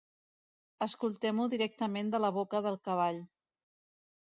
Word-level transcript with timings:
Escoltem-ho 0.85 1.45
directament 1.51 2.11
de 2.17 2.23
la 2.25 2.33
boca 2.41 2.65
del 2.69 2.81
cavall. 2.91 3.23